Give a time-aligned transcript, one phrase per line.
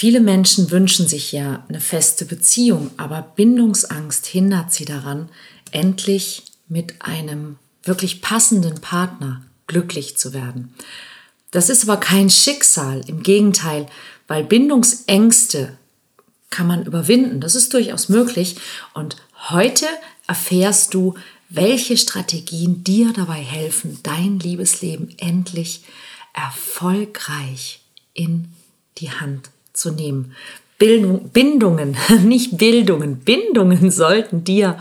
[0.00, 5.28] Viele Menschen wünschen sich ja eine feste Beziehung, aber Bindungsangst hindert sie daran,
[5.72, 10.72] endlich mit einem wirklich passenden Partner glücklich zu werden.
[11.50, 13.88] Das ist aber kein Schicksal, im Gegenteil,
[14.28, 15.76] weil Bindungsängste
[16.48, 17.40] kann man überwinden.
[17.40, 18.54] Das ist durchaus möglich.
[18.94, 19.16] Und
[19.50, 19.86] heute
[20.28, 21.16] erfährst du,
[21.48, 25.82] welche Strategien dir dabei helfen, dein Liebesleben endlich
[26.34, 27.80] erfolgreich
[28.14, 28.52] in
[28.98, 30.34] die Hand zu nehmen.
[30.78, 34.78] Bindungen, nicht Bildungen, Bindungen sollten dir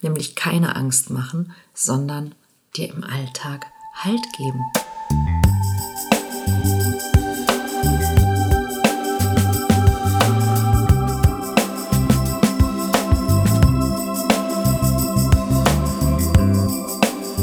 [0.00, 2.34] nämlich keine Angst machen, sondern
[2.76, 4.60] dir im Alltag Halt geben.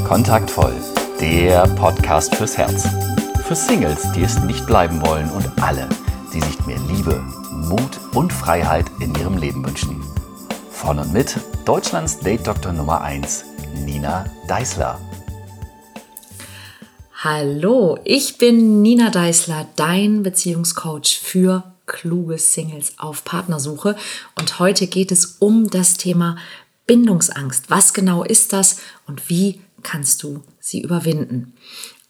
[0.06, 0.74] Kontaktvoll,
[1.22, 2.86] der Podcast fürs Herz.
[3.48, 5.88] Für Singles, die es nicht bleiben wollen und alle,
[6.34, 10.02] die sich mehr Liebe, Mut und Freiheit in ihrem Leben wünschen.
[10.72, 13.44] Von und mit Deutschlands Date-Doktor Nummer 1,
[13.86, 15.00] Nina Deißler.
[17.24, 23.96] Hallo, ich bin Nina Deißler, dein Beziehungscoach für kluge Singles auf Partnersuche.
[24.40, 26.38] Und heute geht es um das Thema
[26.88, 27.70] Bindungsangst.
[27.70, 31.54] Was genau ist das und wie kannst du sie überwinden?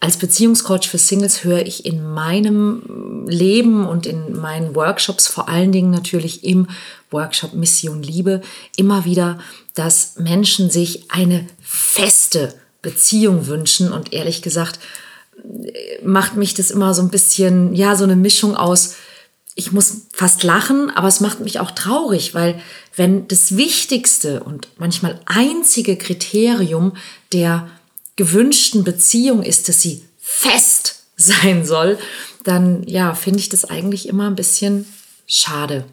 [0.02, 5.72] Als Beziehungscoach für Singles höre ich in meinem Leben und in meinen Workshops, vor allen
[5.72, 6.68] Dingen natürlich im
[7.12, 8.42] Workshop Mission Liebe,
[8.76, 9.38] immer wieder,
[9.76, 13.92] dass Menschen sich eine feste Beziehung wünschen.
[13.92, 14.80] Und ehrlich gesagt
[16.04, 18.96] macht mich das immer so ein bisschen, ja, so eine Mischung aus,
[19.54, 22.60] ich muss fast lachen, aber es macht mich auch traurig, weil
[22.96, 26.94] wenn das wichtigste und manchmal einzige Kriterium
[27.34, 27.70] der
[28.22, 31.98] gewünschten Beziehung ist, dass sie fest sein soll,
[32.44, 34.86] dann ja, finde ich das eigentlich immer ein bisschen
[35.26, 35.86] schade.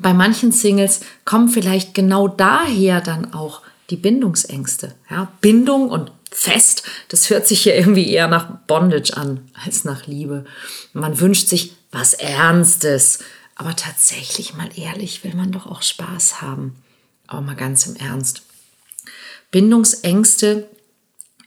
[0.00, 4.96] Bei manchen Singles kommen vielleicht genau daher dann auch die Bindungsängste.
[5.08, 10.08] Ja, Bindung und fest, das hört sich ja irgendwie eher nach Bondage an als nach
[10.08, 10.44] Liebe.
[10.92, 13.20] Man wünscht sich was Ernstes,
[13.54, 16.82] aber tatsächlich mal ehrlich will man doch auch Spaß haben.
[17.28, 18.42] Aber mal ganz im Ernst.
[19.52, 20.68] Bindungsängste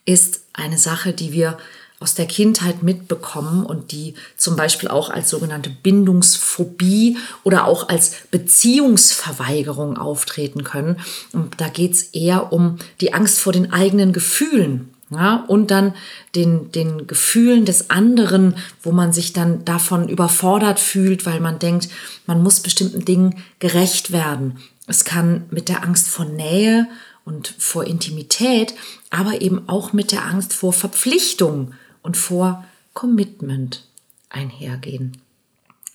[0.05, 1.57] ist eine Sache, die wir
[2.01, 8.13] aus der Kindheit mitbekommen und die zum Beispiel auch als sogenannte Bindungsphobie oder auch als
[8.31, 10.97] Beziehungsverweigerung auftreten können.
[11.31, 14.89] Und da geht es eher um die Angst vor den eigenen Gefühlen.
[15.11, 15.93] Ja, und dann
[16.35, 21.89] den, den Gefühlen des anderen, wo man sich dann davon überfordert fühlt, weil man denkt,
[22.25, 24.57] man muss bestimmten Dingen gerecht werden.
[24.87, 26.87] Es kann mit der Angst vor Nähe
[27.25, 28.73] und vor Intimität,
[29.09, 33.85] aber eben auch mit der Angst vor Verpflichtung und vor Commitment
[34.29, 35.17] einhergehen.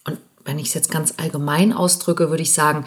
[0.04, 2.84] Und wenn ich es jetzt ganz allgemein ausdrücke, würde ich sagen,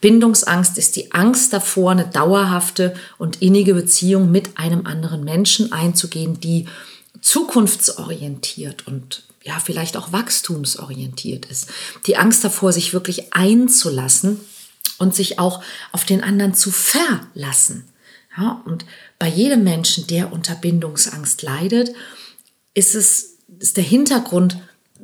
[0.00, 6.40] Bindungsangst ist die Angst davor, eine dauerhafte und innige Beziehung mit einem anderen Menschen einzugehen,
[6.40, 6.66] die
[7.20, 11.68] zukunftsorientiert und ja, vielleicht auch wachstumsorientiert ist.
[12.06, 14.40] Die Angst davor, sich wirklich einzulassen
[14.98, 17.88] und sich auch auf den anderen zu verlassen.
[18.36, 18.84] Ja, und
[19.18, 21.94] bei jedem Menschen, der unter Bindungsangst leidet,
[22.74, 24.56] ist es, ist der Hintergrund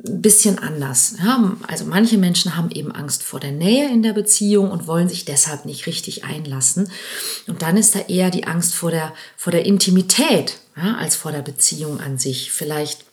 [0.05, 1.15] ein bisschen anders.
[1.23, 5.09] Ja, also manche Menschen haben eben Angst vor der Nähe in der Beziehung und wollen
[5.09, 6.89] sich deshalb nicht richtig einlassen.
[7.47, 11.31] Und dann ist da eher die Angst vor der, vor der Intimität ja, als vor
[11.31, 12.51] der Beziehung an sich.
[12.51, 13.05] Vielleicht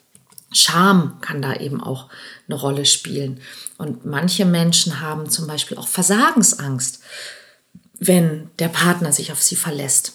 [0.56, 2.08] Scham kann da eben auch
[2.48, 3.40] eine Rolle spielen.
[3.78, 7.00] Und manche Menschen haben zum Beispiel auch Versagensangst,
[7.98, 10.12] wenn der Partner sich auf sie verlässt.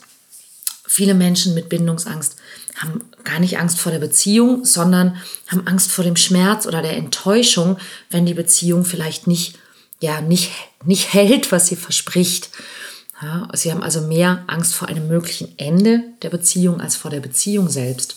[0.88, 2.36] Viele Menschen mit Bindungsangst
[2.76, 5.16] haben gar nicht Angst vor der Beziehung, sondern
[5.48, 7.78] haben Angst vor dem Schmerz oder der Enttäuschung,
[8.10, 9.58] wenn die Beziehung vielleicht nicht,
[10.02, 10.52] ja, nicht,
[10.84, 12.50] nicht hält, was sie verspricht.
[13.22, 17.20] Ja, sie haben also mehr Angst vor einem möglichen Ende der Beziehung als vor der
[17.20, 18.16] Beziehung selbst.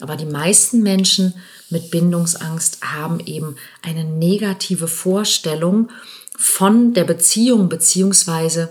[0.00, 1.34] Aber die meisten Menschen
[1.70, 5.90] mit Bindungsangst haben eben eine negative Vorstellung
[6.36, 8.70] von der Beziehung beziehungsweise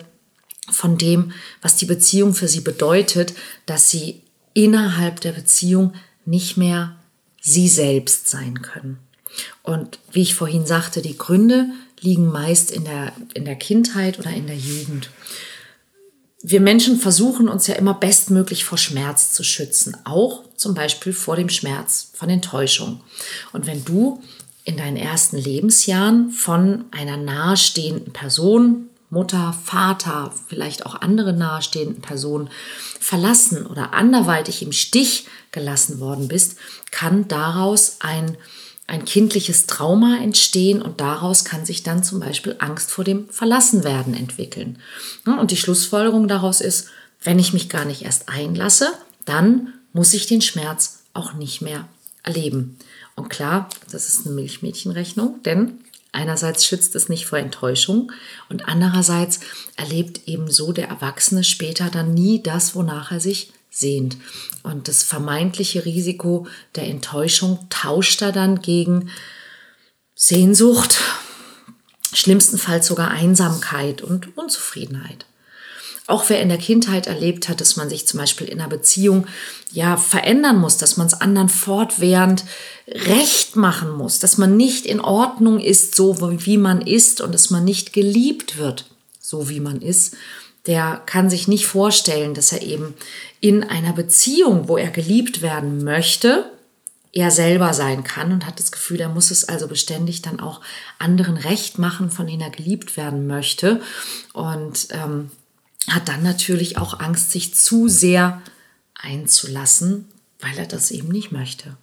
[0.71, 1.31] von dem,
[1.61, 3.33] was die Beziehung für sie bedeutet,
[3.65, 4.21] dass sie
[4.53, 5.93] innerhalb der Beziehung
[6.25, 6.95] nicht mehr
[7.41, 8.97] sie selbst sein können.
[9.61, 11.67] Und wie ich vorhin sagte, die Gründe
[11.99, 15.09] liegen meist in der, in der Kindheit oder in der Jugend.
[16.47, 21.35] Wir Menschen versuchen uns ja immer bestmöglich vor Schmerz zu schützen, auch zum Beispiel vor
[21.35, 23.01] dem Schmerz von Enttäuschung.
[23.51, 24.21] Und wenn du
[24.63, 32.51] in deinen ersten Lebensjahren von einer nahestehenden Person Mutter, Vater, vielleicht auch andere nahestehenden Personen
[32.99, 36.57] verlassen oder anderweitig im Stich gelassen worden bist,
[36.91, 38.37] kann daraus ein
[38.87, 44.13] ein kindliches Trauma entstehen und daraus kann sich dann zum Beispiel Angst vor dem Verlassenwerden
[44.13, 44.77] entwickeln.
[45.25, 46.89] Und die Schlussfolgerung daraus ist,
[47.23, 48.93] wenn ich mich gar nicht erst einlasse,
[49.25, 51.87] dann muss ich den Schmerz auch nicht mehr
[52.21, 52.77] erleben.
[53.15, 55.79] Und klar, das ist eine Milchmädchenrechnung, denn
[56.11, 58.11] einerseits schützt es nicht vor Enttäuschung
[58.49, 59.39] und andererseits
[59.77, 64.17] erlebt ebenso der Erwachsene später dann nie das, wonach er sich sehnt.
[64.63, 69.09] Und das vermeintliche Risiko der Enttäuschung tauscht er dann gegen
[70.15, 70.97] Sehnsucht,
[72.13, 75.25] schlimmstenfalls sogar Einsamkeit und Unzufriedenheit.
[76.07, 79.25] Auch wer in der Kindheit erlebt hat, dass man sich zum Beispiel in einer Beziehung
[79.71, 82.45] ja verändern muss, dass man es anderen fortwährend
[82.87, 87.49] recht machen muss, dass man nicht in Ordnung ist, so wie man ist und dass
[87.49, 88.85] man nicht geliebt wird,
[89.19, 90.15] so wie man ist,
[90.67, 92.95] der kann sich nicht vorstellen, dass er eben
[93.39, 96.49] in einer Beziehung, wo er geliebt werden möchte,
[97.15, 100.59] er selber sein kann und hat das Gefühl, er muss es also beständig dann auch
[100.99, 103.81] anderen recht machen, von denen er geliebt werden möchte.
[104.33, 105.31] Und ähm,
[105.87, 108.41] hat dann natürlich auch Angst, sich zu sehr
[108.95, 110.09] einzulassen,
[110.41, 111.77] weil er das eben nicht möchte.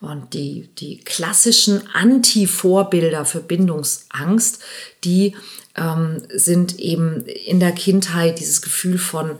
[0.00, 4.62] Und die, die klassischen Anti-Vorbilder für Bindungsangst,
[5.04, 5.34] die
[5.76, 9.38] ähm, sind eben in der Kindheit dieses Gefühl von,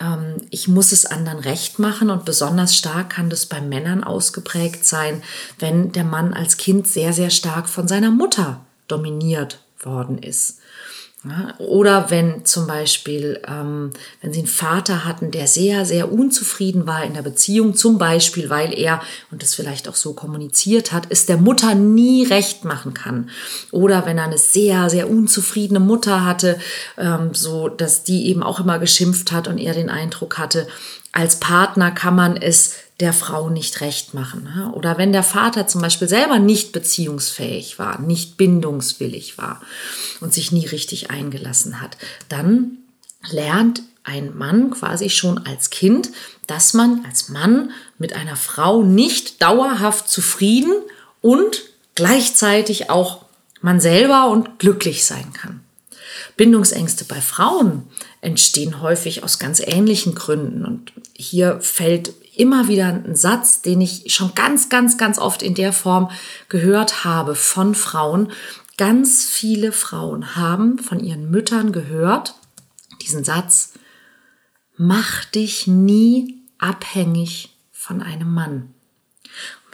[0.00, 4.84] ähm, ich muss es anderen recht machen und besonders stark kann das bei Männern ausgeprägt
[4.84, 5.22] sein,
[5.58, 10.58] wenn der Mann als Kind sehr, sehr stark von seiner Mutter dominiert worden ist.
[11.58, 13.90] Oder wenn zum Beispiel, ähm,
[14.20, 18.50] wenn sie einen Vater hatten, der sehr, sehr unzufrieden war in der Beziehung, zum Beispiel,
[18.50, 19.00] weil er,
[19.30, 23.30] und das vielleicht auch so kommuniziert hat, es der Mutter nie recht machen kann.
[23.70, 26.58] Oder wenn er eine sehr, sehr unzufriedene Mutter hatte,
[26.98, 30.66] ähm, so dass die eben auch immer geschimpft hat und er den Eindruck hatte,
[31.12, 34.44] als Partner kann man es der Frau nicht recht machen.
[34.44, 34.72] Ne?
[34.72, 39.60] Oder wenn der Vater zum Beispiel selber nicht beziehungsfähig war, nicht bindungswillig war
[40.20, 41.96] und sich nie richtig eingelassen hat,
[42.28, 42.78] dann
[43.30, 46.10] lernt ein Mann quasi schon als Kind,
[46.46, 50.72] dass man als Mann mit einer Frau nicht dauerhaft zufrieden
[51.20, 51.64] und
[51.96, 53.24] gleichzeitig auch
[53.60, 55.60] man selber und glücklich sein kann.
[56.36, 57.84] Bindungsängste bei Frauen
[58.20, 60.64] entstehen häufig aus ganz ähnlichen Gründen.
[60.64, 65.54] Und hier fällt immer wieder ein Satz, den ich schon ganz, ganz, ganz oft in
[65.54, 66.10] der Form
[66.48, 68.30] gehört habe von Frauen.
[68.76, 72.34] Ganz viele Frauen haben von ihren Müttern gehört,
[73.02, 73.74] diesen Satz,
[74.76, 78.74] mach dich nie abhängig von einem Mann.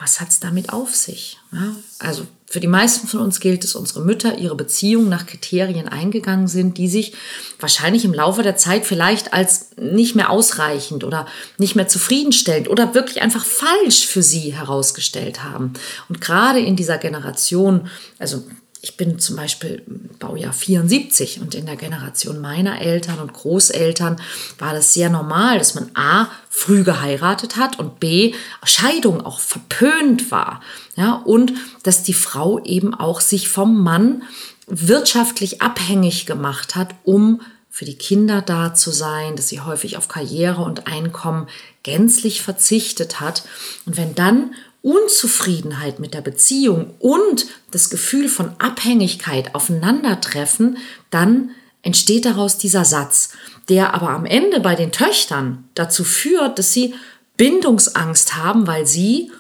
[0.03, 1.39] Was hat es damit auf sich?
[1.53, 5.87] Ja, also für die meisten von uns gilt es, unsere Mütter ihre Beziehung nach Kriterien
[5.87, 7.15] eingegangen sind, die sich
[7.61, 11.27] wahrscheinlich im Laufe der Zeit vielleicht als nicht mehr ausreichend oder
[11.57, 15.75] nicht mehr zufriedenstellend oder wirklich einfach falsch für sie herausgestellt haben.
[16.09, 17.89] Und gerade in dieser Generation,
[18.19, 18.43] also
[18.85, 19.83] ich bin zum Beispiel
[20.19, 24.21] Baujahr 74 und in der Generation meiner Eltern und Großeltern
[24.59, 28.35] war das sehr normal, dass man A früh geheiratet hat und B
[28.65, 30.61] Scheidung auch verpönt war.
[30.97, 31.53] Ja, und
[31.85, 34.25] dass die Frau eben auch sich vom Mann
[34.67, 37.41] wirtschaftlich abhängig gemacht hat, um
[37.71, 41.47] für die Kinder da zu sein, dass sie häufig auf Karriere und Einkommen
[41.85, 43.45] gänzlich verzichtet hat.
[43.87, 50.77] Und wenn dann Unzufriedenheit mit der Beziehung und das Gefühl von Abhängigkeit aufeinandertreffen,
[51.11, 51.51] dann
[51.83, 53.31] entsteht daraus dieser Satz,
[53.69, 56.95] der aber am Ende bei den Töchtern dazu führt, dass sie
[57.37, 59.31] Bindungsangst haben, weil sie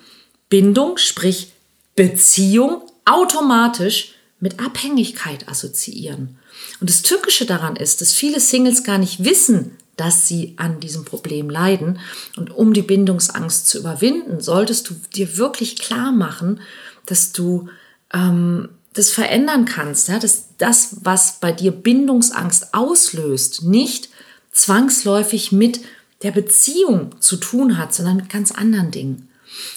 [0.49, 1.52] Bindung, sprich
[1.97, 6.38] Beziehung, automatisch mit Abhängigkeit assoziieren.
[6.81, 11.05] Und das Tückische daran ist, dass viele Singles gar nicht wissen, dass sie an diesem
[11.05, 11.99] Problem leiden.
[12.37, 16.61] Und um die Bindungsangst zu überwinden, solltest du dir wirklich klar machen,
[17.07, 17.69] dass du
[18.13, 20.19] ähm, das verändern kannst, ja?
[20.19, 24.09] dass das, was bei dir Bindungsangst auslöst, nicht
[24.51, 25.81] zwangsläufig mit
[26.23, 29.29] der Beziehung zu tun hat, sondern mit ganz anderen Dingen.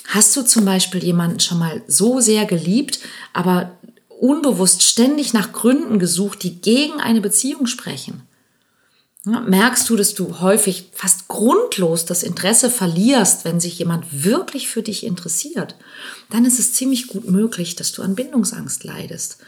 [0.08, 3.00] Hast du zum Beispiel jemanden schon mal so sehr geliebt,
[3.34, 3.72] aber
[4.20, 8.22] unbewusst ständig nach Gründen gesucht, die gegen eine Beziehung sprechen?
[9.26, 14.84] Merkst du, dass du häufig fast grundlos das Interesse verlierst, wenn sich jemand wirklich für
[14.84, 15.76] dich interessiert,
[16.30, 19.40] dann ist es ziemlich gut möglich, dass du an Bindungsangst leidest.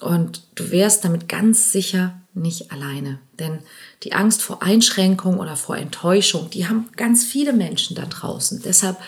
[0.00, 3.18] Und du wärst damit ganz sicher nicht alleine.
[3.38, 3.58] Denn
[4.04, 8.62] die Angst vor Einschränkung oder vor Enttäuschung, die haben ganz viele Menschen da draußen.
[8.62, 8.98] Deshalb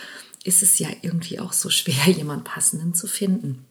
[0.42, 3.64] ist es ja irgendwie auch so schwer, jemand passenden zu finden.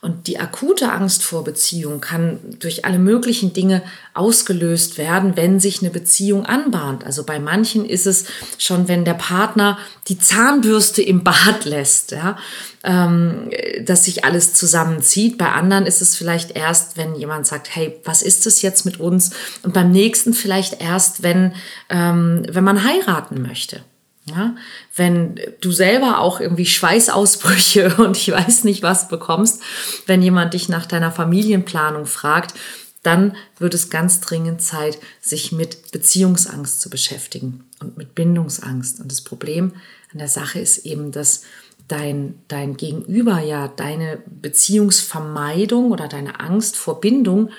[0.00, 3.82] Und die akute Angst vor Beziehung kann durch alle möglichen Dinge
[4.14, 7.04] ausgelöst werden, wenn sich eine Beziehung anbahnt.
[7.04, 8.26] Also bei manchen ist es
[8.58, 9.76] schon, wenn der Partner
[10.06, 12.38] die Zahnbürste im Bad lässt, ja,
[12.84, 13.50] ähm,
[13.84, 15.36] dass sich alles zusammenzieht.
[15.36, 19.00] Bei anderen ist es vielleicht erst, wenn jemand sagt, hey, was ist es jetzt mit
[19.00, 19.32] uns?
[19.64, 21.54] Und beim nächsten vielleicht erst, wenn,
[21.90, 23.80] ähm, wenn man heiraten möchte.
[24.28, 24.56] Ja,
[24.94, 29.62] wenn du selber auch irgendwie Schweißausbrüche und ich weiß nicht was bekommst,
[30.06, 32.54] wenn jemand dich nach deiner Familienplanung fragt,
[33.02, 39.00] dann wird es ganz dringend Zeit, sich mit Beziehungsangst zu beschäftigen und mit Bindungsangst.
[39.00, 39.72] Und das Problem
[40.12, 41.42] an der Sache ist eben, dass
[41.86, 47.50] dein, dein Gegenüber ja deine Beziehungsvermeidung oder deine Angst vor Bindung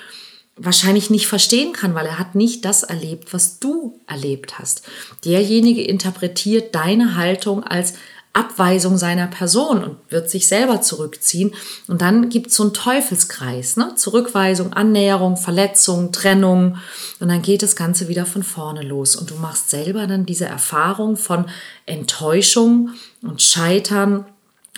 [0.60, 4.84] wahrscheinlich nicht verstehen kann, weil er hat nicht das erlebt, was du erlebt hast.
[5.26, 7.94] Derjenige interpretiert deine Haltung als
[8.34, 11.54] Abweisung seiner Person und wird sich selber zurückziehen.
[11.88, 13.96] Und dann gibt es so einen Teufelskreis, ne?
[13.96, 16.78] Zurückweisung, Annäherung, Verletzung, Trennung.
[17.20, 19.16] Und dann geht das Ganze wieder von vorne los.
[19.16, 21.46] Und du machst selber dann diese Erfahrung von
[21.88, 22.92] Enttäuschung
[23.24, 24.26] und Scheitern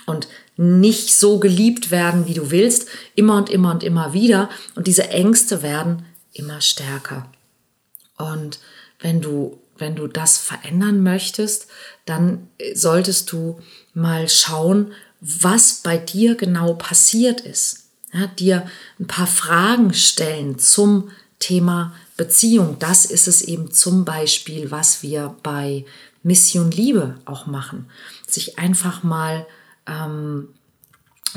[0.06, 4.50] und nicht so geliebt werden, wie du willst, immer und immer und immer wieder.
[4.74, 7.30] Und diese Ängste werden immer stärker.
[8.16, 8.58] Und
[9.00, 11.68] wenn du, wenn du das verändern möchtest,
[12.04, 13.60] dann solltest du
[13.94, 17.86] mal schauen, was bei dir genau passiert ist.
[18.12, 18.66] Ja, dir
[19.00, 22.76] ein paar Fragen stellen zum Thema Beziehung.
[22.78, 25.86] Das ist es eben zum Beispiel, was wir bei
[26.22, 27.88] Mission Liebe auch machen.
[28.26, 29.46] Sich einfach mal
[29.86, 30.48] ähm,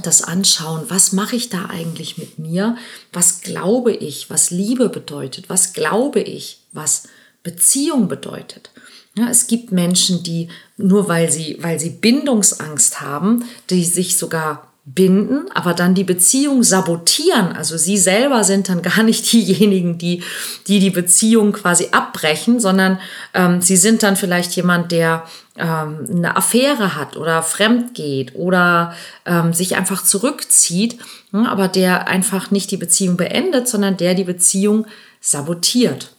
[0.02, 2.78] das anschauen, was mache ich da eigentlich mit mir,
[3.14, 7.08] was glaube ich, was Liebe bedeutet, was glaube ich, was
[7.44, 8.72] Beziehung bedeutet.
[9.18, 14.74] Ja, es gibt Menschen, die nur weil sie, weil sie Bindungsangst haben, die sich sogar
[14.88, 17.54] binden, aber dann die Beziehung sabotieren.
[17.54, 20.24] Also sie selber sind dann gar nicht diejenigen, die
[20.68, 23.00] die, die Beziehung quasi abbrechen, sondern
[23.34, 25.26] ähm, sie sind dann vielleicht jemand, der
[25.58, 28.94] ähm, eine Affäre hat oder fremd geht oder
[29.26, 31.00] ähm, sich einfach zurückzieht,
[31.32, 34.86] hm, aber der einfach nicht die Beziehung beendet, sondern der die Beziehung
[35.20, 36.12] sabotiert.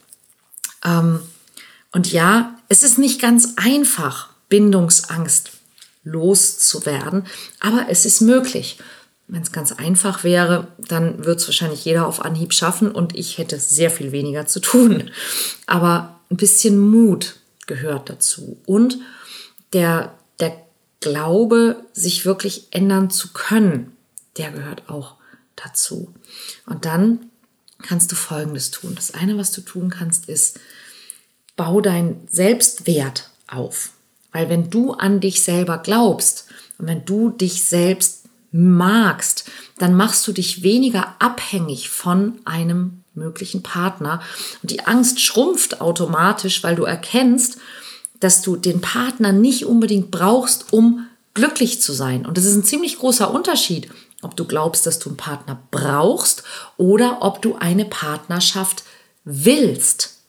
[0.84, 1.20] Ähm,
[1.92, 5.52] und ja, es ist nicht ganz einfach, Bindungsangst
[6.06, 7.26] loszuwerden.
[7.60, 8.78] Aber es ist möglich.
[9.28, 13.38] Wenn es ganz einfach wäre, dann wird es wahrscheinlich jeder auf Anhieb schaffen und ich
[13.38, 15.10] hätte sehr viel weniger zu tun.
[15.66, 17.36] Aber ein bisschen Mut
[17.66, 18.98] gehört dazu und
[19.72, 20.62] der, der
[21.00, 23.96] Glaube, sich wirklich ändern zu können,
[24.36, 25.16] der gehört auch
[25.56, 26.14] dazu.
[26.64, 27.30] Und dann
[27.82, 28.94] kannst du Folgendes tun.
[28.94, 30.60] Das eine, was du tun kannst, ist,
[31.56, 33.90] bau deinen Selbstwert auf.
[34.32, 36.46] Weil wenn du an dich selber glaubst
[36.78, 43.62] und wenn du dich selbst magst, dann machst du dich weniger abhängig von einem möglichen
[43.62, 44.20] Partner.
[44.62, 47.58] Und die Angst schrumpft automatisch, weil du erkennst,
[48.20, 52.24] dass du den Partner nicht unbedingt brauchst, um glücklich zu sein.
[52.24, 53.90] Und das ist ein ziemlich großer Unterschied,
[54.22, 56.42] ob du glaubst, dass du einen Partner brauchst
[56.78, 58.84] oder ob du eine Partnerschaft
[59.24, 60.20] willst.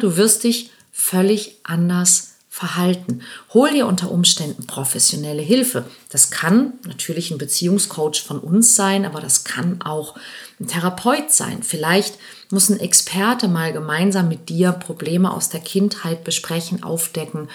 [0.00, 3.20] du wirst dich völlig anders verhalten.
[3.52, 5.84] Hol dir unter Umständen professionelle Hilfe.
[6.08, 10.14] Das kann natürlich ein Beziehungscoach von uns sein, aber das kann auch
[10.58, 11.62] ein Therapeut sein.
[11.62, 12.18] Vielleicht
[12.50, 17.50] muss ein Experte mal gemeinsam mit dir Probleme aus der Kindheit besprechen, aufdecken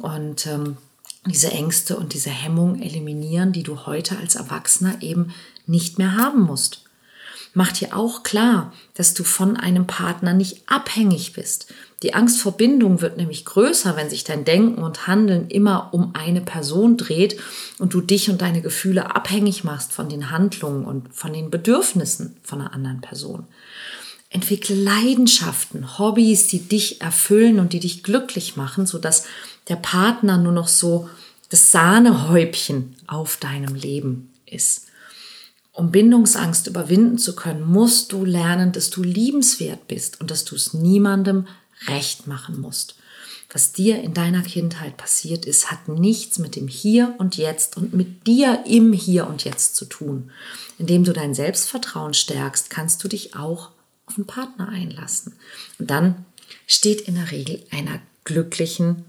[0.00, 0.78] und ähm,
[1.26, 5.34] diese Ängste und diese Hemmung eliminieren, die du heute als Erwachsener eben
[5.66, 6.86] nicht mehr haben musst.
[7.52, 11.72] Mach dir auch klar, dass du von einem Partner nicht abhängig bist.
[12.02, 16.14] Die Angst vor Bindung wird nämlich größer, wenn sich dein Denken und Handeln immer um
[16.14, 17.38] eine Person dreht
[17.78, 22.36] und du dich und deine Gefühle abhängig machst von den Handlungen und von den Bedürfnissen
[22.42, 23.44] von einer anderen Person.
[24.28, 29.24] Entwickle Leidenschaften, Hobbys, die dich erfüllen und die dich glücklich machen, sodass
[29.68, 31.08] der Partner nur noch so
[31.48, 34.88] das Sahnehäubchen auf deinem Leben ist.
[35.72, 40.56] Um Bindungsangst überwinden zu können, musst du lernen, dass du liebenswert bist und dass du
[40.56, 41.46] es niemandem
[41.88, 42.96] recht machen musst.
[43.52, 47.94] Was dir in deiner Kindheit passiert ist, hat nichts mit dem Hier und Jetzt und
[47.94, 50.30] mit dir im Hier und Jetzt zu tun.
[50.78, 53.70] Indem du dein Selbstvertrauen stärkst, kannst du dich auch
[54.06, 55.34] auf einen Partner einlassen.
[55.78, 56.26] Und dann
[56.66, 59.04] steht in der Regel einer glücklichen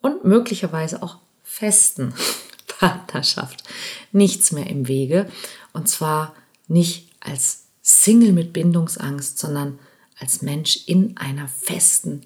[0.00, 2.14] und möglicherweise auch festen
[2.78, 3.64] Partnerschaft
[4.12, 5.30] nichts mehr im Wege.
[5.72, 6.34] Und zwar
[6.68, 9.78] nicht als Single mit Bindungsangst, sondern
[10.18, 12.22] als Mensch in einer festen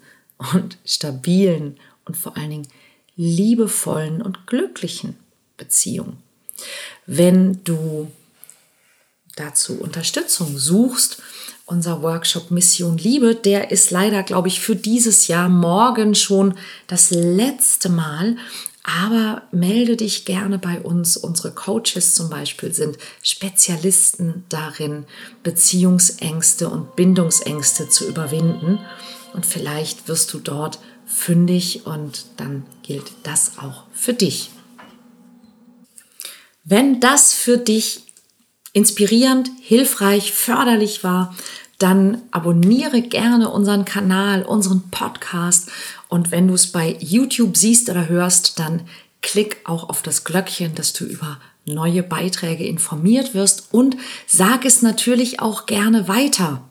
[0.53, 2.67] und stabilen und vor allen Dingen
[3.15, 5.15] liebevollen und glücklichen
[5.57, 6.17] Beziehung.
[7.05, 8.11] Wenn du
[9.35, 11.21] dazu Unterstützung suchst,
[11.65, 16.55] unser Workshop Mission Liebe, der ist leider, glaube ich, für dieses Jahr morgen schon
[16.87, 18.37] das letzte Mal.
[18.83, 21.15] Aber melde dich gerne bei uns.
[21.15, 25.05] Unsere Coaches zum Beispiel sind Spezialisten darin,
[25.41, 28.79] Beziehungsängste und Bindungsängste zu überwinden.
[29.33, 34.51] Und vielleicht wirst du dort fündig und dann gilt das auch für dich.
[36.65, 38.03] Wenn das für dich
[38.73, 41.35] inspirierend, hilfreich, förderlich war,
[41.77, 45.69] dann abonniere gerne unseren Kanal, unseren Podcast
[46.13, 48.83] und wenn du es bei YouTube siehst oder hörst, dann
[49.23, 54.83] klick auch auf das Glöckchen, dass du über neue Beiträge informiert wirst und sag es
[54.83, 56.69] natürlich auch gerne weiter.